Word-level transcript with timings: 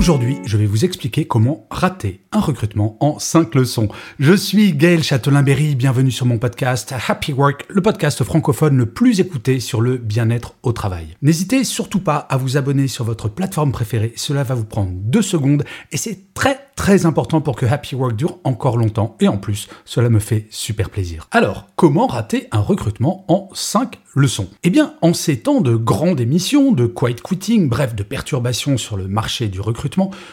aujourd'hui 0.00 0.38
je 0.46 0.56
vais 0.56 0.64
vous 0.64 0.86
expliquer 0.86 1.26
comment 1.26 1.66
rater 1.70 2.22
un 2.32 2.40
recrutement 2.40 2.96
en 3.00 3.18
5 3.18 3.54
leçons. 3.54 3.88
Je 4.18 4.32
suis 4.32 4.72
Gaël 4.72 5.02
Châtelain-Berry, 5.02 5.74
bienvenue 5.74 6.10
sur 6.10 6.24
mon 6.24 6.38
podcast 6.38 6.94
Happy 7.06 7.34
Work, 7.34 7.66
le 7.68 7.82
podcast 7.82 8.24
francophone 8.24 8.78
le 8.78 8.86
plus 8.86 9.20
écouté 9.20 9.60
sur 9.60 9.82
le 9.82 9.98
bien-être 9.98 10.54
au 10.62 10.72
travail. 10.72 11.16
N'hésitez 11.20 11.64
surtout 11.64 12.00
pas 12.00 12.16
à 12.16 12.38
vous 12.38 12.56
abonner 12.56 12.88
sur 12.88 13.04
votre 13.04 13.28
plateforme 13.28 13.72
préférée, 13.72 14.14
cela 14.16 14.42
va 14.42 14.54
vous 14.54 14.64
prendre 14.64 14.92
2 14.94 15.20
secondes 15.20 15.64
et 15.92 15.98
c'est 15.98 16.32
très 16.32 16.58
très 16.76 17.04
important 17.04 17.42
pour 17.42 17.56
que 17.56 17.66
Happy 17.66 17.94
Work 17.94 18.16
dure 18.16 18.38
encore 18.42 18.78
longtemps 18.78 19.16
et 19.20 19.28
en 19.28 19.36
plus 19.36 19.68
cela 19.84 20.08
me 20.08 20.18
fait 20.18 20.46
super 20.50 20.88
plaisir. 20.88 21.28
Alors, 21.30 21.66
comment 21.76 22.06
rater 22.06 22.48
un 22.52 22.60
recrutement 22.60 23.26
en 23.28 23.50
5 23.52 23.98
leçons? 24.14 24.48
Eh 24.62 24.70
bien, 24.70 24.94
en 25.02 25.12
ces 25.12 25.40
temps 25.40 25.60
de 25.60 25.76
grande 25.76 26.20
émission, 26.20 26.72
de 26.72 26.86
quiet 26.86 27.16
quitting, 27.22 27.68
bref 27.68 27.94
de 27.94 28.02
perturbations 28.02 28.78
sur 28.78 28.96
le 28.96 29.08
marché 29.08 29.48
du 29.48 29.60
recrutement, 29.60 29.89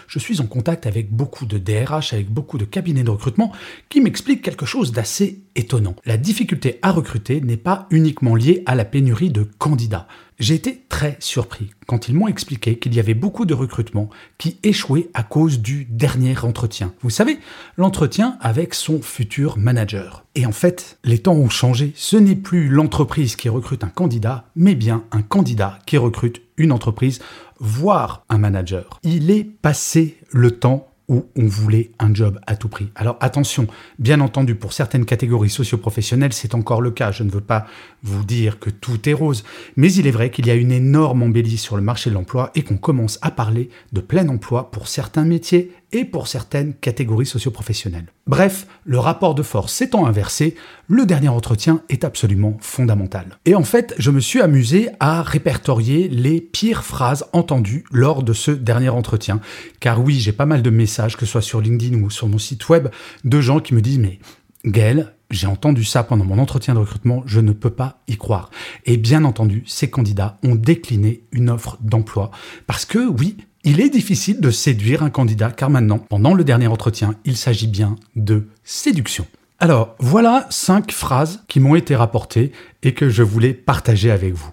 je 0.07 0.19
suis 0.19 0.41
en 0.41 0.45
contact 0.45 0.85
avec 0.85 1.11
beaucoup 1.11 1.45
de 1.45 1.57
DRH, 1.57 2.13
avec 2.13 2.29
beaucoup 2.29 2.57
de 2.57 2.65
cabinets 2.65 3.03
de 3.03 3.09
recrutement 3.09 3.51
qui 3.89 4.01
m'expliquent 4.01 4.41
quelque 4.41 4.65
chose 4.65 4.91
d'assez 4.91 5.41
étonnant. 5.55 5.95
La 6.05 6.17
difficulté 6.17 6.79
à 6.81 6.91
recruter 6.91 7.41
n'est 7.41 7.57
pas 7.57 7.87
uniquement 7.89 8.35
liée 8.35 8.63
à 8.65 8.75
la 8.75 8.85
pénurie 8.85 9.31
de 9.31 9.43
candidats. 9.57 10.07
J'ai 10.39 10.53
été 10.53 10.83
très 10.87 11.17
surpris 11.19 11.71
quand 11.87 12.09
ils 12.09 12.15
m'ont 12.15 12.27
expliqué 12.27 12.77
qu'il 12.77 12.93
y 12.93 12.99
avait 12.99 13.15
beaucoup 13.15 13.45
de 13.45 13.55
recrutements 13.55 14.11
qui 14.37 14.59
échouaient 14.61 15.09
à 15.15 15.23
cause 15.23 15.59
du 15.61 15.85
dernier 15.85 16.37
entretien. 16.37 16.93
Vous 17.01 17.09
savez, 17.09 17.39
l'entretien 17.75 18.37
avec 18.39 18.75
son 18.75 19.01
futur 19.01 19.57
manager. 19.57 20.25
Et 20.35 20.45
en 20.45 20.51
fait, 20.51 20.99
les 21.03 21.17
temps 21.17 21.33
ont 21.33 21.49
changé. 21.49 21.91
Ce 21.95 22.17
n'est 22.17 22.35
plus 22.35 22.69
l'entreprise 22.69 23.35
qui 23.35 23.49
recrute 23.49 23.83
un 23.83 23.89
candidat, 23.89 24.45
mais 24.55 24.75
bien 24.75 25.05
un 25.11 25.23
candidat 25.23 25.79
qui 25.87 25.97
recrute 25.97 26.43
une 26.57 26.71
entreprise, 26.71 27.19
voire 27.59 28.23
un 28.29 28.37
manager. 28.37 28.99
Il 29.01 29.31
est 29.31 29.43
passé 29.43 30.17
le 30.29 30.51
temps 30.51 30.87
où 31.07 31.25
on 31.37 31.45
voulait 31.45 31.91
un 31.99 32.13
job 32.13 32.39
à 32.47 32.55
tout 32.55 32.67
prix. 32.67 32.89
Alors 32.95 33.17
attention, 33.21 33.67
bien 33.97 34.19
entendu, 34.19 34.55
pour 34.55 34.73
certaines 34.73 35.05
catégories 35.05 35.49
socioprofessionnelles, 35.49 36.33
c'est 36.33 36.53
encore 36.53 36.81
le 36.81 36.91
cas. 36.91 37.11
Je 37.11 37.23
ne 37.23 37.29
veux 37.29 37.41
pas 37.41 37.65
vous 38.03 38.25
dire 38.25 38.59
que 38.59 38.69
tout 38.69 39.07
est 39.07 39.13
rose, 39.13 39.43
mais 39.77 39.91
il 39.93 40.05
est 40.05 40.11
vrai 40.11 40.31
qu'il 40.31 40.47
y 40.47 40.51
a 40.51 40.55
une 40.55 40.71
énorme 40.71 41.23
embellie 41.23 41.57
sur 41.57 41.77
le 41.77 41.81
marché 41.81 42.09
de 42.09 42.15
l'emploi 42.15 42.51
et 42.55 42.63
qu'on 42.63 42.77
commence 42.77 43.19
à 43.21 43.31
parler 43.31 43.69
de 43.93 44.01
plein 44.01 44.27
emploi 44.27 44.69
pour 44.69 44.87
certains 44.87 45.25
métiers 45.25 45.71
et 45.91 46.05
pour 46.05 46.27
certaines 46.27 46.73
catégories 46.73 47.25
socioprofessionnelles. 47.25 48.07
Bref, 48.25 48.67
le 48.85 48.99
rapport 48.99 49.35
de 49.35 49.43
force 49.43 49.73
s'étant 49.73 50.05
inversé, 50.05 50.55
le 50.87 51.05
dernier 51.05 51.29
entretien 51.29 51.81
est 51.89 52.03
absolument 52.03 52.57
fondamental. 52.59 53.39
Et 53.45 53.55
en 53.55 53.63
fait, 53.63 53.93
je 53.97 54.11
me 54.11 54.19
suis 54.19 54.41
amusé 54.41 54.89
à 54.99 55.21
répertorier 55.21 56.07
les 56.09 56.41
pires 56.41 56.83
phrases 56.83 57.25
entendues 57.33 57.85
lors 57.91 58.23
de 58.23 58.33
ce 58.33 58.51
dernier 58.51 58.89
entretien. 58.89 59.39
Car 59.79 60.01
oui, 60.01 60.19
j'ai 60.19 60.33
pas 60.33 60.45
mal 60.45 60.61
de 60.61 60.69
messages, 60.69 61.15
que 61.15 61.25
ce 61.25 61.31
soit 61.31 61.41
sur 61.41 61.61
LinkedIn 61.61 62.01
ou 62.01 62.09
sur 62.09 62.27
mon 62.27 62.37
site 62.37 62.67
web, 62.69 62.89
de 63.23 63.41
gens 63.41 63.59
qui 63.59 63.73
me 63.73 63.81
disent 63.81 63.99
mais 63.99 64.19
Gaël, 64.65 65.13
j'ai 65.29 65.47
entendu 65.47 65.83
ça 65.83 66.03
pendant 66.03 66.25
mon 66.25 66.39
entretien 66.39 66.73
de 66.73 66.79
recrutement, 66.79 67.23
je 67.25 67.39
ne 67.39 67.51
peux 67.51 67.69
pas 67.69 68.01
y 68.07 68.17
croire. 68.17 68.49
Et 68.85 68.97
bien 68.97 69.23
entendu, 69.23 69.63
ces 69.65 69.89
candidats 69.89 70.37
ont 70.43 70.55
décliné 70.55 71.23
une 71.31 71.49
offre 71.49 71.77
d'emploi 71.81 72.31
parce 72.65 72.85
que 72.85 73.07
oui, 73.07 73.37
il 73.69 73.81
est 73.81 73.89
difficile 73.89 74.39
de 74.39 74.49
séduire 74.49 75.03
un 75.03 75.09
candidat 75.09 75.51
car 75.51 75.69
maintenant, 75.69 75.97
pendant 75.97 76.33
le 76.33 76.45
dernier 76.45 76.67
entretien, 76.67 77.15
il 77.25 77.35
s'agit 77.35 77.67
bien 77.67 77.97
de 78.15 78.47
séduction. 78.63 79.27
Alors, 79.59 79.93
voilà 79.99 80.47
cinq 80.49 80.93
phrases 80.93 81.43
qui 81.49 81.59
m'ont 81.59 81.75
été 81.75 81.93
rapportées 81.93 82.53
et 82.81 82.93
que 82.93 83.09
je 83.09 83.23
voulais 83.23 83.53
partager 83.53 84.09
avec 84.09 84.33
vous. 84.33 84.51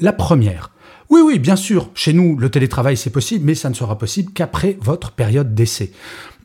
La 0.00 0.12
première. 0.12 0.72
Oui, 1.10 1.20
oui, 1.24 1.38
bien 1.38 1.54
sûr, 1.54 1.90
chez 1.94 2.12
nous, 2.12 2.36
le 2.36 2.50
télétravail, 2.50 2.96
c'est 2.96 3.10
possible, 3.10 3.44
mais 3.44 3.54
ça 3.54 3.68
ne 3.68 3.74
sera 3.74 3.98
possible 3.98 4.32
qu'après 4.32 4.76
votre 4.80 5.12
période 5.12 5.54
d'essai. 5.54 5.92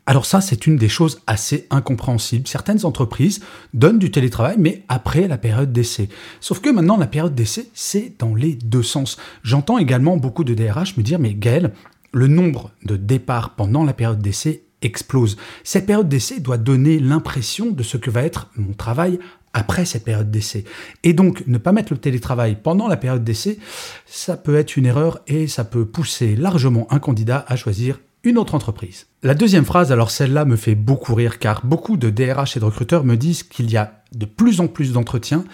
Alors 0.06 0.26
ça, 0.26 0.40
c'est 0.40 0.66
une 0.66 0.76
des 0.76 0.88
choses 0.88 1.20
assez 1.26 1.66
incompréhensibles. 1.70 2.48
Certaines 2.48 2.84
entreprises 2.84 3.40
donnent 3.72 4.00
du 4.00 4.10
télétravail, 4.10 4.56
mais 4.58 4.82
après 4.88 5.28
la 5.28 5.38
période 5.38 5.72
d'essai. 5.72 6.08
Sauf 6.40 6.60
que 6.60 6.70
maintenant, 6.70 6.96
la 6.96 7.06
période 7.06 7.36
d'essai, 7.36 7.68
c'est 7.72 8.14
dans 8.18 8.34
les 8.34 8.54
deux 8.54 8.82
sens. 8.82 9.16
J'entends 9.44 9.78
également 9.78 10.16
beaucoup 10.16 10.42
de 10.42 10.54
DRH 10.54 10.96
me 10.96 11.02
dire, 11.02 11.20
mais 11.20 11.34
Gaël, 11.34 11.72
le 12.12 12.26
nombre 12.26 12.70
de 12.84 12.96
départs 12.96 13.54
pendant 13.56 13.84
la 13.84 13.92
période 13.92 14.20
d'essai 14.20 14.64
explose. 14.82 15.36
Cette 15.64 15.86
période 15.86 16.08
d'essai 16.08 16.40
doit 16.40 16.58
donner 16.58 16.98
l'impression 16.98 17.70
de 17.70 17.82
ce 17.82 17.96
que 17.96 18.10
va 18.10 18.22
être 18.22 18.50
mon 18.56 18.72
travail 18.72 19.18
après 19.54 19.84
cette 19.84 20.04
période 20.04 20.30
d'essai. 20.30 20.64
Et 21.02 21.12
donc, 21.12 21.44
ne 21.46 21.58
pas 21.58 21.72
mettre 21.72 21.92
le 21.92 21.98
télétravail 21.98 22.56
pendant 22.62 22.88
la 22.88 22.96
période 22.96 23.24
d'essai, 23.24 23.58
ça 24.06 24.36
peut 24.36 24.56
être 24.56 24.76
une 24.76 24.86
erreur 24.86 25.20
et 25.26 25.46
ça 25.46 25.64
peut 25.64 25.84
pousser 25.84 26.36
largement 26.36 26.86
un 26.90 26.98
candidat 26.98 27.44
à 27.48 27.56
choisir 27.56 28.00
une 28.24 28.38
autre 28.38 28.54
entreprise. 28.54 29.06
La 29.22 29.34
deuxième 29.34 29.64
phrase, 29.64 29.92
alors 29.92 30.10
celle-là 30.10 30.44
me 30.44 30.56
fait 30.56 30.74
beaucoup 30.74 31.14
rire 31.14 31.38
car 31.38 31.66
beaucoup 31.66 31.96
de 31.96 32.08
DRH 32.08 32.56
et 32.56 32.60
de 32.60 32.64
recruteurs 32.64 33.04
me 33.04 33.16
disent 33.16 33.42
qu'il 33.42 33.70
y 33.70 33.76
a 33.76 34.02
de 34.14 34.26
plus 34.26 34.60
en 34.60 34.68
plus 34.68 34.92
d'entretiens 34.92 35.44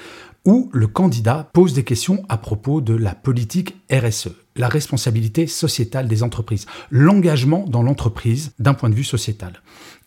où 0.44 0.70
le 0.72 0.86
candidat 0.86 1.48
pose 1.52 1.74
des 1.74 1.84
questions 1.84 2.24
à 2.28 2.36
propos 2.38 2.80
de 2.80 2.94
la 2.94 3.14
politique 3.14 3.76
RSE, 3.90 4.30
la 4.58 4.68
responsabilité 4.68 5.46
sociétale 5.46 6.08
des 6.08 6.22
entreprises, 6.22 6.66
l'engagement 6.90 7.64
dans 7.68 7.82
l'entreprise 7.82 8.52
d'un 8.58 8.74
point 8.74 8.90
de 8.90 8.94
vue 8.94 9.04
sociétal. 9.04 9.62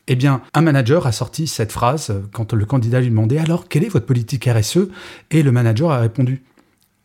Eh 0.07 0.15
bien, 0.15 0.41
un 0.53 0.61
manager 0.61 1.07
a 1.07 1.11
sorti 1.11 1.47
cette 1.47 1.71
phrase 1.71 2.13
quand 2.33 2.53
le 2.53 2.65
candidat 2.65 2.99
lui 2.99 3.09
demandait 3.09 3.37
alors 3.37 3.67
quelle 3.67 3.83
est 3.83 3.89
votre 3.89 4.05
politique 4.05 4.45
RSE 4.45 4.89
et 5.29 5.43
le 5.43 5.51
manager 5.51 5.91
a 5.91 5.99
répondu 5.99 6.43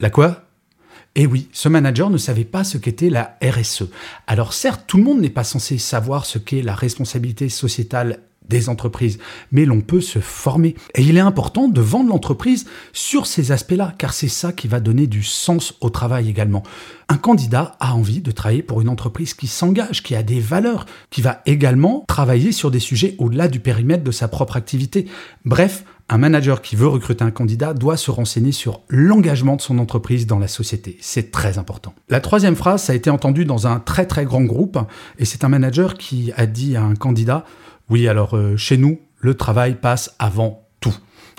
La 0.00 0.10
quoi? 0.10 0.42
Et 1.14 1.26
oui, 1.26 1.48
ce 1.52 1.70
manager 1.70 2.10
ne 2.10 2.18
savait 2.18 2.44
pas 2.44 2.62
ce 2.62 2.76
qu'était 2.76 3.08
la 3.08 3.38
RSE. 3.42 3.84
Alors 4.26 4.52
certes, 4.52 4.84
tout 4.86 4.98
le 4.98 5.02
monde 5.02 5.20
n'est 5.20 5.30
pas 5.30 5.44
censé 5.44 5.78
savoir 5.78 6.26
ce 6.26 6.38
qu'est 6.38 6.60
la 6.60 6.74
responsabilité 6.74 7.48
sociétale 7.48 8.20
des 8.48 8.68
entreprises, 8.68 9.18
mais 9.52 9.64
l'on 9.64 9.80
peut 9.80 10.00
se 10.00 10.18
former. 10.18 10.74
Et 10.94 11.02
il 11.02 11.16
est 11.16 11.20
important 11.20 11.68
de 11.68 11.80
vendre 11.80 12.10
l'entreprise 12.10 12.66
sur 12.92 13.26
ces 13.26 13.52
aspects-là, 13.52 13.94
car 13.98 14.12
c'est 14.12 14.28
ça 14.28 14.52
qui 14.52 14.68
va 14.68 14.80
donner 14.80 15.06
du 15.06 15.22
sens 15.22 15.74
au 15.80 15.90
travail 15.90 16.28
également. 16.28 16.62
Un 17.08 17.18
candidat 17.18 17.76
a 17.80 17.94
envie 17.94 18.20
de 18.20 18.30
travailler 18.32 18.62
pour 18.62 18.80
une 18.80 18.88
entreprise 18.88 19.34
qui 19.34 19.46
s'engage, 19.46 20.02
qui 20.02 20.16
a 20.16 20.22
des 20.22 20.40
valeurs, 20.40 20.86
qui 21.10 21.22
va 21.22 21.40
également 21.46 22.04
travailler 22.08 22.52
sur 22.52 22.70
des 22.70 22.80
sujets 22.80 23.14
au-delà 23.18 23.48
du 23.48 23.60
périmètre 23.60 24.02
de 24.02 24.10
sa 24.10 24.28
propre 24.28 24.56
activité. 24.56 25.06
Bref, 25.44 25.84
un 26.08 26.18
manager 26.18 26.62
qui 26.62 26.76
veut 26.76 26.86
recruter 26.86 27.24
un 27.24 27.32
candidat 27.32 27.74
doit 27.74 27.96
se 27.96 28.12
renseigner 28.12 28.52
sur 28.52 28.82
l'engagement 28.88 29.56
de 29.56 29.60
son 29.60 29.78
entreprise 29.78 30.26
dans 30.26 30.38
la 30.38 30.46
société. 30.46 30.96
C'est 31.00 31.32
très 31.32 31.58
important. 31.58 31.94
La 32.08 32.20
troisième 32.20 32.54
phrase, 32.54 32.84
ça 32.84 32.92
a 32.92 32.96
été 32.96 33.10
entendu 33.10 33.44
dans 33.44 33.66
un 33.66 33.80
très 33.80 34.06
très 34.06 34.24
grand 34.24 34.42
groupe, 34.42 34.78
et 35.18 35.24
c'est 35.24 35.42
un 35.42 35.48
manager 35.48 35.94
qui 35.94 36.32
a 36.36 36.46
dit 36.46 36.76
à 36.76 36.82
un 36.82 36.94
candidat, 36.94 37.44
oui, 37.88 38.08
alors 38.08 38.36
euh, 38.36 38.56
chez 38.56 38.76
nous, 38.76 39.00
le 39.20 39.34
travail 39.34 39.76
passe 39.76 40.14
avant 40.18 40.66
tout. 40.80 40.94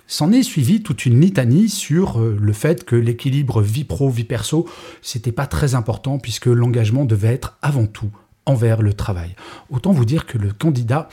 S'en 0.08 0.32
est 0.32 0.44
suivi 0.44 0.82
toute 0.82 1.06
une 1.06 1.20
litanie 1.20 1.68
sur 1.68 2.22
euh, 2.22 2.38
le 2.40 2.54
fait 2.54 2.86
que 2.86 2.96
l'équilibre 2.96 3.62
vie 3.62 3.84
pro 3.84 4.10
vie 4.10 4.24
perso, 4.24 4.68
c'était 5.02 5.34
pas 5.34 5.46
très 5.46 5.76
important 5.76 6.18
puisque 6.18 6.46
l'engagement 6.46 7.04
devait 7.04 7.34
être 7.34 7.58
avant 7.62 7.86
tout 7.86 8.12
envers 8.46 8.82
le 8.82 8.94
travail. 8.94 9.36
Autant 9.70 9.92
vous 9.92 10.06
dire 10.06 10.26
que 10.26 10.38
le 10.38 10.54
candidat 10.54 11.10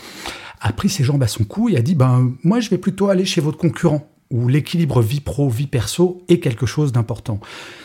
a 0.61 0.73
pris 0.73 0.88
ses 0.88 1.03
jambes 1.03 1.23
à 1.25 1.26
son 1.26 1.43
cou 1.43 1.69
et 1.69 1.76
a 1.76 1.82
dit 1.82 1.97
ben 1.97 2.35
moi 2.44 2.61
je 2.61 2.70
vais 2.70 2.79
plutôt 2.79 3.08
aller 3.08 3.25
chez 3.25 3.41
votre 3.41 3.58
concurrent 3.58 4.08
où 4.34 4.48
l'équilibre 4.48 5.00
vie 5.00 5.20
pro, 5.20 5.48
vie 5.48 5.69
perso 5.69 6.22
est 6.28 6.40
quelque 6.40 6.66
chose 6.66 6.90
d'important. 6.90 7.38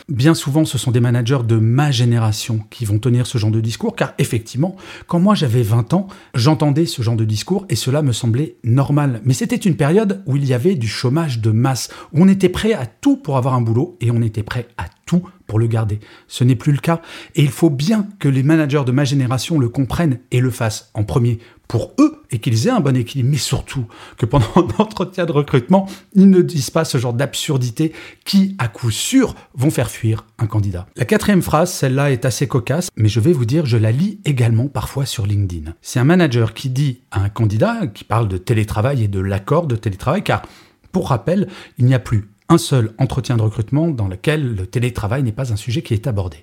Bien 0.08 0.34
souvent, 0.34 0.64
ce 0.64 0.78
sont 0.78 0.90
des 0.90 0.98
managers 0.98 1.44
de 1.46 1.56
ma 1.56 1.92
génération 1.92 2.60
qui 2.70 2.84
vont 2.84 2.98
tenir 2.98 3.28
ce 3.28 3.38
genre 3.38 3.52
de 3.52 3.60
discours, 3.60 3.94
car 3.94 4.14
effectivement, 4.18 4.74
quand 5.06 5.20
moi 5.20 5.36
j'avais 5.36 5.62
20 5.62 5.94
ans, 5.94 6.08
j'entendais 6.34 6.86
ce 6.86 7.02
genre 7.02 7.14
de 7.14 7.24
discours 7.24 7.66
et 7.68 7.76
cela 7.76 8.02
me 8.02 8.12
semblait 8.12 8.56
normal. 8.64 9.20
Mais 9.24 9.32
c'était 9.32 9.54
une 9.54 9.76
période 9.76 10.22
où 10.26 10.36
il 10.36 10.44
y 10.44 10.52
avait 10.52 10.74
du 10.74 10.88
chômage 10.88 11.38
de 11.38 11.52
masse, 11.52 11.88
où 12.12 12.24
on 12.24 12.28
était 12.28 12.48
prêt 12.48 12.72
à 12.72 12.84
tout 12.84 13.16
pour 13.16 13.36
avoir 13.36 13.54
un 13.54 13.60
boulot 13.60 13.96
et 14.00 14.10
on 14.10 14.20
était 14.20 14.42
prêt 14.42 14.66
à 14.76 14.86
tout 15.06 15.22
pour 15.46 15.60
le 15.60 15.68
garder. 15.68 16.00
Ce 16.26 16.42
n'est 16.42 16.56
plus 16.56 16.72
le 16.72 16.78
cas 16.78 17.00
et 17.36 17.42
il 17.42 17.50
faut 17.50 17.70
bien 17.70 18.08
que 18.18 18.28
les 18.28 18.42
managers 18.42 18.82
de 18.84 18.92
ma 18.92 19.04
génération 19.04 19.58
le 19.60 19.68
comprennent 19.68 20.18
et 20.32 20.40
le 20.40 20.50
fassent 20.50 20.90
en 20.94 21.04
premier 21.04 21.38
pour 21.70 21.92
eux 22.00 22.20
et 22.32 22.40
qu'ils 22.40 22.66
aient 22.66 22.72
un 22.72 22.80
bon 22.80 22.96
équilibre, 22.96 23.30
mais 23.30 23.36
surtout 23.36 23.86
que 24.16 24.26
pendant 24.26 24.48
l'entretien 24.78 25.24
de 25.24 25.30
recrutement, 25.30 25.86
ils 26.14 26.28
ne 26.28 26.42
disent 26.42 26.70
pas 26.70 26.84
ce 26.84 26.98
genre 26.98 27.12
d'absurdité 27.12 27.92
qui, 28.24 28.56
à 28.58 28.66
coup 28.66 28.90
sûr, 28.90 29.36
vont 29.54 29.70
faire 29.70 29.88
fuir 29.88 30.26
un 30.40 30.48
candidat. 30.48 30.86
La 30.96 31.04
quatrième 31.04 31.42
phrase, 31.42 31.72
celle-là 31.72 32.10
est 32.10 32.24
assez 32.24 32.48
cocasse, 32.48 32.88
mais 32.96 33.08
je 33.08 33.20
vais 33.20 33.32
vous 33.32 33.44
dire, 33.44 33.66
je 33.66 33.76
la 33.76 33.92
lis 33.92 34.18
également 34.24 34.66
parfois 34.66 35.06
sur 35.06 35.26
LinkedIn. 35.26 35.74
C'est 35.80 36.00
un 36.00 36.04
manager 36.04 36.54
qui 36.54 36.70
dit 36.70 37.02
à 37.12 37.20
un 37.20 37.28
candidat, 37.28 37.86
qui 37.86 38.02
parle 38.02 38.26
de 38.26 38.36
télétravail 38.36 39.04
et 39.04 39.08
de 39.08 39.20
l'accord 39.20 39.68
de 39.68 39.76
télétravail, 39.76 40.24
car 40.24 40.42
pour 40.90 41.10
rappel, 41.10 41.46
il 41.78 41.84
n'y 41.84 41.94
a 41.94 42.00
plus 42.00 42.30
un 42.50 42.58
seul 42.58 42.92
entretien 42.98 43.36
de 43.36 43.42
recrutement 43.42 43.88
dans 43.88 44.08
lequel 44.08 44.54
le 44.56 44.66
télétravail 44.66 45.22
n'est 45.22 45.32
pas 45.32 45.52
un 45.52 45.56
sujet 45.56 45.82
qui 45.82 45.94
est 45.94 46.08
abordé. 46.08 46.38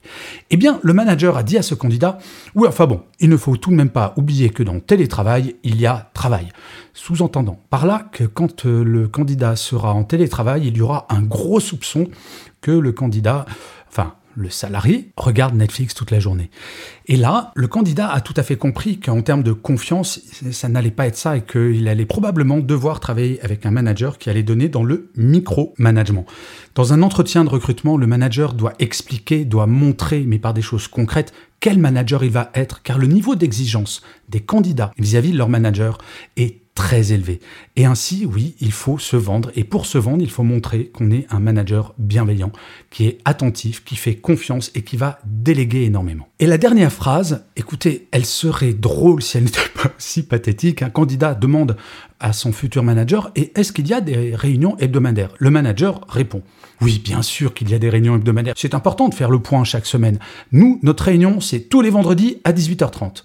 Eh 0.50 0.58
bien, 0.58 0.80
le 0.82 0.94
manager 0.94 1.38
a 1.38 1.44
dit 1.44 1.58
à 1.58 1.62
ce 1.62 1.76
candidat, 1.76 2.18
oui, 2.56 2.66
enfin 2.68 2.88
bon, 2.88 3.02
il 3.20 3.30
ne 3.30 3.38
faut 3.38 3.58
tout 3.58 3.70
de 3.70 3.76
même 3.76 3.90
pas 3.90 4.14
oublier 4.16 4.50
que 4.50 4.64
dans 4.64 4.80
télétravail, 4.80 5.56
il 5.64 5.80
y 5.80 5.86
a 5.86 6.10
travail. 6.14 6.48
Sous-entendant 6.94 7.60
par 7.70 7.86
là 7.86 8.08
que 8.12 8.24
quand 8.24 8.66
euh, 8.66 8.84
le 8.84 9.08
candidat 9.10 9.58
sera 9.58 9.94
en 9.94 10.06
télétravail, 10.06 10.68
il 10.68 10.78
y 10.78 10.82
aura 10.82 11.06
un 11.10 11.22
gros 11.22 11.60
soupçon 11.60 12.08
que 12.62 12.72
le 12.72 12.94
candidat, 12.94 13.46
enfin, 13.90 14.14
le 14.38 14.52
salarié 14.52 15.10
regarde 15.18 15.56
Netflix 15.56 15.96
toute 15.96 16.12
la 16.12 16.20
journée. 16.20 16.52
Et 17.08 17.18
là, 17.18 17.52
le 17.56 17.68
candidat 17.68 18.10
a 18.10 18.22
tout 18.22 18.36
à 18.38 18.44
fait 18.44 18.56
compris 18.56 19.00
qu'en 19.00 19.22
termes 19.24 19.42
de 19.42 19.52
confiance, 19.52 20.22
ça 20.52 20.70
n'allait 20.70 20.92
pas 20.92 21.08
être 21.08 21.18
ça 21.18 21.38
et 21.38 21.42
qu'il 21.42 21.88
allait 21.88 22.06
probablement 22.06 22.60
devoir 22.60 23.00
travailler 23.00 23.42
avec 23.42 23.66
un 23.66 23.72
manager 23.72 24.20
qui 24.20 24.30
allait 24.30 24.44
donner 24.44 24.70
dans 24.70 24.84
le 24.84 25.10
micro-management. 25.18 26.26
Dans 26.76 26.94
un 26.94 27.02
entretien 27.02 27.44
de 27.44 27.50
recrutement, 27.50 27.98
le 27.98 28.06
manager 28.06 28.54
doit 28.54 28.74
expliquer, 28.78 29.44
doit 29.44 29.66
montrer, 29.66 30.24
mais 30.28 30.38
par 30.38 30.54
des 30.54 30.62
choses 30.62 30.88
concrètes, 30.88 31.34
quel 31.60 31.80
manager 31.80 32.24
il 32.24 32.30
va 32.30 32.52
être, 32.54 32.84
car 32.84 33.00
le 33.00 33.08
niveau 33.08 33.36
d'exigence 33.36 34.04
des 34.30 34.42
candidats 34.42 34.92
vis-à-vis 35.00 35.32
de 35.32 35.38
leur 35.38 35.50
manager 35.50 35.98
est 36.36 36.62
très 36.78 37.12
élevé. 37.12 37.40
Et 37.76 37.86
ainsi, 37.86 38.28
oui, 38.32 38.56
il 38.62 38.72
faut 38.72 39.00
se 39.00 39.16
vendre. 39.16 39.52
Et 39.56 39.64
pour 39.64 39.88
se 39.88 39.98
vendre, 39.98 40.22
il 40.22 40.30
faut 40.30 40.44
montrer 40.44 40.92
qu'on 40.94 41.10
est 41.10 41.26
un 41.32 41.40
manager 41.40 41.96
bienveillant, 41.98 42.52
qui 42.92 43.08
est 43.08 43.18
attentif, 43.26 43.84
qui 43.84 43.96
fait 43.96 44.14
confiance 44.14 44.70
et 44.76 44.84
qui 44.84 44.96
va 44.96 45.18
déléguer 45.26 45.86
énormément. 45.86 46.30
Et 46.38 46.46
la 46.46 46.60
dernière 46.60 46.94
phrase, 46.94 47.44
écoutez, 47.56 48.08
elle 48.12 48.28
serait 48.28 48.74
drôle 48.74 49.24
si 49.24 49.38
elle 49.38 49.46
n'était 49.46 49.60
pas 49.74 49.92
aussi 49.98 50.22
pathétique. 50.22 50.84
Un 50.84 50.92
candidat 50.92 51.34
demande 51.34 51.78
à 52.20 52.32
son 52.32 52.52
futur 52.52 52.84
manager, 52.84 53.32
et 53.36 53.52
est-ce 53.60 53.72
qu'il 53.72 53.88
y 53.88 53.94
a 53.94 54.02
des 54.02 54.36
réunions 54.36 54.78
hebdomadaires? 54.78 55.34
Le 55.40 55.50
manager 55.50 56.06
répond. 56.08 56.44
Oui, 56.82 57.02
bien 57.04 57.24
sûr 57.24 57.56
qu'il 57.56 57.72
y 57.72 57.74
a 57.74 57.80
des 57.80 57.90
réunions 57.90 58.16
hebdomadaires. 58.16 58.54
C'est 58.56 58.76
important 58.76 59.10
de 59.10 59.16
faire 59.16 59.32
le 59.32 59.40
point 59.40 59.64
chaque 59.64 59.88
semaine. 59.88 60.20
Nous, 60.52 60.80
notre 60.84 61.06
réunion, 61.06 61.42
c'est 61.42 61.62
tous 61.62 61.82
les 61.82 61.90
vendredis 61.90 62.38
à 62.44 62.54
18h30. 62.54 63.24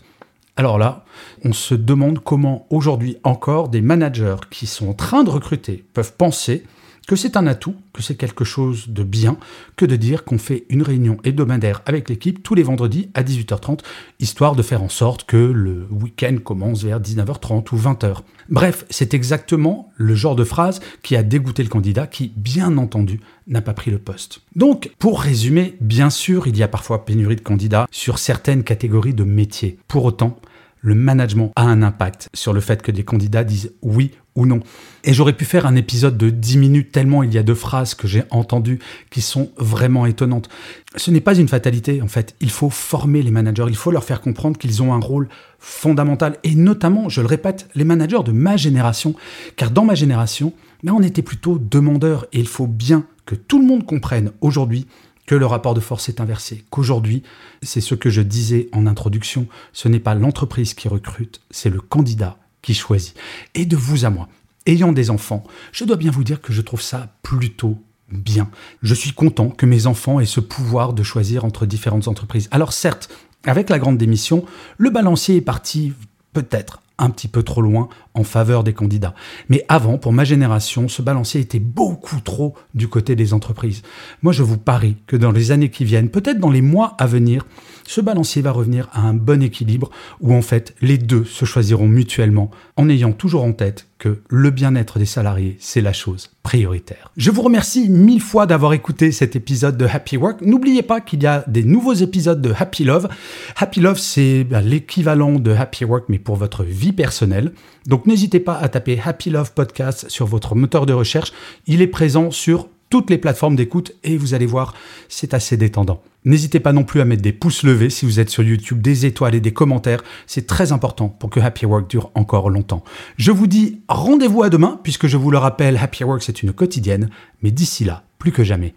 Alors 0.57 0.79
là, 0.79 1.05
on 1.45 1.53
se 1.53 1.75
demande 1.75 2.19
comment 2.19 2.67
aujourd'hui 2.71 3.17
encore 3.25 3.69
des 3.69 3.81
managers 3.81 4.37
qui 4.51 4.67
sont 4.67 4.89
en 4.91 4.95
train 4.95 5.25
de 5.25 5.31
recruter 5.31 5.85
peuvent 5.95 6.15
penser 6.15 6.65
que 7.07 7.17
c'est 7.17 7.37
un 7.37 7.47
atout, 7.47 7.75
que 7.93 8.03
c'est 8.03 8.15
quelque 8.15 8.45
chose 8.45 8.89
de 8.89 9.03
bien, 9.03 9.37
que 9.77 9.85
de 9.85 9.97
dire 9.97 10.25
qu'on 10.25 10.39
fait 10.39 10.65
une 10.69 10.83
réunion 10.83 11.19
hebdomadaire 11.25 11.83
avec 11.87 12.09
l'équipe 12.09 12.43
tous 12.43 12.55
les 12.55 12.63
vendredis 12.63 13.11
à 13.15 13.23
18h30, 13.23 13.81
histoire 14.21 14.55
de 14.55 14.63
faire 14.63 14.83
en 14.83 14.89
sorte 14.89 15.25
que 15.25 15.37
le 15.37 15.87
week-end 15.91 16.37
commence 16.43 16.85
vers 16.85 17.01
19h30 17.01 17.73
ou 17.73 17.77
20h. 17.77 18.19
Bref, 18.49 18.85
c'est 18.91 19.15
exactement 19.15 19.93
le 19.97 20.15
genre 20.15 20.37
de 20.37 20.45
phrase 20.45 20.81
qui 21.03 21.17
a 21.17 21.23
dégoûté 21.23 21.63
le 21.63 21.69
candidat 21.69 22.07
qui, 22.07 22.33
bien 22.37 22.77
entendu, 22.77 23.21
n'a 23.47 23.63
pas 23.63 23.75
pris 23.75 23.91
le 23.91 23.99
poste. 23.99 24.43
Donc, 24.57 24.93
pour 24.99 25.21
résumer, 25.21 25.77
bien 25.81 26.11
sûr, 26.11 26.47
il 26.47 26.57
y 26.57 26.63
a 26.63 26.69
parfois 26.69 27.05
pénurie 27.05 27.37
de 27.37 27.41
candidats 27.41 27.87
sur 27.91 28.19
certaines 28.19 28.63
catégories 28.63 29.15
de 29.15 29.25
métiers. 29.25 29.79
Pour 29.89 30.05
autant, 30.05 30.39
le 30.82 30.94
management 30.94 31.52
a 31.56 31.62
un 31.62 31.82
impact 31.82 32.29
sur 32.34 32.52
le 32.52 32.61
fait 32.61 32.82
que 32.82 32.90
des 32.90 33.05
candidats 33.05 33.44
disent 33.44 33.73
oui 33.82 34.11
ou 34.34 34.46
non. 34.46 34.61
Et 35.05 35.12
j'aurais 35.12 35.34
pu 35.34 35.44
faire 35.44 35.67
un 35.67 35.76
épisode 35.76 36.17
de 36.17 36.31
10 36.31 36.58
minutes 36.58 36.93
tellement 36.93 37.23
il 37.23 37.32
y 37.32 37.38
a 37.38 37.43
deux 37.43 37.55
phrases 37.55 37.94
que 37.94 38.08
j'ai 38.08 38.25
entendues 38.31 38.81
qui 39.11 39.20
sont 39.20 39.50
vraiment 39.56 40.06
étonnantes. 40.06 40.49
Ce 40.96 41.11
n'est 41.11 41.20
pas 41.20 41.37
une 41.37 41.49
fatalité 41.49 42.02
en 42.02 42.08
fait, 42.08 42.34
il 42.40 42.50
faut 42.50 42.70
former 42.70 43.23
les 43.23 43.31
managers, 43.31 43.67
il 43.69 43.76
faut 43.76 43.90
leur 43.90 44.05
faire 44.05 44.20
comprendre 44.20 44.58
qu'ils 44.58 44.82
ont 44.82 44.93
un 44.93 45.00
rôle 45.00 45.29
fondamental. 45.58 46.37
Et 46.43 46.55
notamment, 46.55 47.08
je 47.08 47.20
le 47.20 47.26
répète, 47.26 47.69
les 47.75 47.84
managers 47.84 48.23
de 48.25 48.32
ma 48.32 48.56
génération, 48.56 49.14
car 49.56 49.70
dans 49.70 49.84
ma 49.84 49.94
génération, 49.94 50.52
ben, 50.82 50.93
on 50.93 51.02
était 51.02 51.23
plutôt 51.23 51.58
demandeurs. 51.58 52.26
Et 52.32 52.40
il 52.40 52.49
faut 52.49 52.67
bien 52.67 53.06
que 53.25 53.37
tout 53.37 53.61
le 53.61 53.67
monde 53.67 53.87
comprenne 53.87 54.32
aujourd'hui 54.40 54.87
que 55.27 55.35
le 55.35 55.47
rapport 55.47 55.75
de 55.75 55.81
force 55.81 56.09
est 56.09 56.21
inversé, 56.21 56.65
qu'aujourd'hui, 56.71 57.23
c'est 57.63 57.81
ce 57.81 57.95
que 57.95 58.11
je 58.11 58.23
disais 58.23 58.69
en 58.73 58.87
introduction, 58.87 59.47
ce 59.73 59.89
n'est 59.89 60.01
pas 60.01 60.15
l'entreprise 60.15 60.75
qui 60.75 60.89
recrute, 60.89 61.41
c'est 61.51 61.71
le 61.71 61.81
candidat 61.81 62.39
qui 62.61 62.75
choisit. 62.75 63.15
Et 63.55 63.67
de 63.67 63.77
vous 63.77 64.05
à 64.05 64.11
moi, 64.11 64.29
ayant 64.67 64.93
des 64.93 65.11
enfants, 65.11 65.45
je 65.73 65.85
dois 65.85 65.97
bien 65.97 66.11
vous 66.11 66.25
dire 66.25 66.41
que 66.41 66.53
je 66.53 66.63
trouve 66.63 66.83
ça 66.83 67.15
plutôt 67.23 67.79
bien. 68.11 68.51
Je 68.83 68.95
suis 68.95 69.13
content 69.13 69.49
que 69.49 69.67
mes 69.67 69.87
enfants 69.87 70.21
aient 70.21 70.27
ce 70.27 70.41
pouvoir 70.41 70.93
de 70.93 71.03
choisir 71.03 71.45
entre 71.45 71.67
différentes 71.67 72.09
entreprises. 72.09 72.49
Alors 72.51 72.73
certes, 72.73 73.09
avec 73.45 73.71
la 73.71 73.79
grande 73.79 73.99
démission, 73.99 74.45
le 74.77 74.91
balancier 74.91 75.37
est 75.37 75.41
parti 75.41 75.93
peut-être 76.33 76.83
un 77.03 77.11
petit 77.11 77.29
peu 77.29 77.43
trop 77.43 77.61
loin 77.61 77.89
en 78.15 78.25
faveur 78.25 78.65
des 78.65 78.73
candidats. 78.73 79.15
Mais 79.49 79.65
avant, 79.69 79.99
pour 79.99 80.13
ma 80.13 80.25
génération, 80.25 80.89
ce 80.89 81.03
balancier 81.03 81.41
était 81.41 81.59
beaucoup 81.59 82.21
trop 82.21 82.55
du 82.75 82.89
côté 82.89 83.17
des 83.17 83.35
entreprises. 83.35 83.83
Moi, 84.23 84.33
je 84.33 84.43
vous 84.43 84.59
parie 84.59 84.97
que 85.07 85.17
dans 85.17 85.33
les 85.33 85.51
années 85.51 85.71
qui 85.71 85.85
viennent, 85.85 86.11
peut-être 86.11 86.39
dans 86.39 86.51
les 86.51 86.63
mois 86.63 86.95
à 86.99 87.07
venir, 87.07 87.45
ce 87.87 88.01
balancier 88.01 88.43
va 88.43 88.53
revenir 88.53 88.89
à 88.93 89.01
un 89.01 89.15
bon 89.15 89.43
équilibre 89.43 89.91
où 90.21 90.33
en 90.33 90.43
fait 90.43 90.75
les 90.81 90.99
deux 90.99 91.25
se 91.25 91.45
choisiront 91.45 91.89
mutuellement 91.89 92.51
en 92.77 92.89
ayant 92.89 93.13
toujours 93.13 93.45
en 93.45 93.53
tête 93.53 93.89
que 93.99 94.21
le 94.29 94.51
bien-être 94.51 94.99
des 94.99 95.07
salariés, 95.07 95.57
c'est 95.61 95.81
la 95.81 95.93
chose 95.93 96.31
prioritaire. 96.43 97.13
Je 97.17 97.31
vous 97.31 97.43
remercie 97.43 97.89
mille 97.89 98.21
fois 98.21 98.47
d'avoir 98.47 98.73
écouté 98.73 99.13
cet 99.13 99.37
épisode 99.37 99.77
de 99.77 99.87
Happy 99.87 100.17
Work. 100.17 100.41
N'oubliez 100.43 100.83
pas 100.83 101.01
qu'il 101.01 101.23
y 101.23 101.27
a 101.27 101.45
des 101.47 101.63
nouveaux 101.63 101.93
épisodes 101.93 102.43
de 102.43 102.53
Happy 102.59 102.83
Love. 102.83 103.09
Happy 103.57 103.79
Love, 103.79 103.99
c'est 103.99 104.43
ben, 104.43 104.61
l'équivalent 104.61 105.39
de 105.39 105.53
Happy 105.53 105.85
Work, 105.85 106.07
mais 106.09 106.19
pour 106.19 106.35
votre 106.35 106.65
vie 106.93 106.97
personnelle. 106.97 107.53
Donc 107.87 108.06
n'hésitez 108.06 108.41
pas 108.41 108.56
à 108.56 108.69
taper 108.69 109.00
Happy 109.03 109.31
Love 109.31 109.53
Podcast 109.53 110.09
sur 110.09 110.27
votre 110.27 110.55
moteur 110.55 110.87
de 110.87 110.93
recherche. 110.93 111.33
Il 111.67 111.81
est 111.83 111.87
présent 111.87 112.31
sur 112.31 112.69
toutes 112.91 113.09
les 113.09 113.19
plateformes 113.19 113.56
d'écoute 113.56 113.93
et 114.05 114.19
vous 114.19 114.35
allez 114.35 114.44
voir, 114.44 114.75
c'est 115.09 115.33
assez 115.33 115.56
détendant. 115.56 116.03
N'hésitez 116.25 116.61
pas 116.61 116.73
non 116.73 116.85
plus 116.85 117.00
à 117.00 117.05
mettre 117.05 117.23
des 117.23 117.33
pouces 117.33 117.62
levés 117.62 117.91
si 117.91 118.05
vous 118.05 118.21
êtes 118.21 118.29
sur 118.29 118.44
YouTube, 118.44 118.83
des 118.83 119.06
étoiles 119.06 119.35
et 119.35 119.41
des 119.41 119.53
commentaires. 119.53 120.05
C'est 120.27 120.47
très 120.47 120.71
important 120.71 121.09
pour 121.09 121.31
que 121.31 121.41
Happy 121.41 121.65
Work 121.65 121.89
dure 121.89 122.11
encore 122.15 122.50
longtemps. 122.50 122.85
Je 123.17 123.33
vous 123.33 123.47
dis 123.47 123.81
rendez-vous 123.89 124.43
à 124.43 124.50
demain, 124.50 124.79
puisque 124.83 125.06
je 125.06 125.17
vous 125.17 125.31
le 125.31 125.39
rappelle, 125.39 125.79
Happy 125.79 126.05
Work 126.05 126.23
c'est 126.23 126.43
une 126.43 126.53
quotidienne. 126.53 127.09
Mais 127.43 127.50
d'ici 127.50 127.85
là, 127.85 128.05
plus 128.19 128.31
que 128.31 128.44
jamais, 128.44 128.75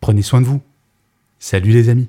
prenez 0.00 0.22
soin 0.22 0.40
de 0.40 0.46
vous. 0.46 0.62
Salut 1.38 1.70
les 1.70 1.88
amis. 1.88 2.08